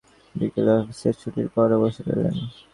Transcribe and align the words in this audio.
বিকেলে 0.35 0.71
অফিসের 0.79 1.15
ছুটির 1.21 1.47
পরও 1.55 1.77
বসে 1.81 2.01
রইলেন। 2.07 2.35